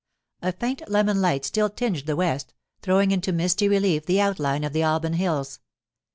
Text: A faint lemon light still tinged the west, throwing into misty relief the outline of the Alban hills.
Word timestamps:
A 0.41 0.51
faint 0.51 0.81
lemon 0.89 1.21
light 1.21 1.45
still 1.45 1.69
tinged 1.69 2.07
the 2.07 2.15
west, 2.15 2.55
throwing 2.81 3.11
into 3.11 3.31
misty 3.31 3.67
relief 3.67 4.07
the 4.07 4.19
outline 4.19 4.63
of 4.63 4.73
the 4.73 4.81
Alban 4.81 5.13
hills. 5.13 5.59